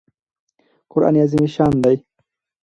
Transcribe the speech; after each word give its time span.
قران 0.91 1.15
عظیم 1.23 1.41
الشان 1.47 1.73
دئ. 1.83 1.97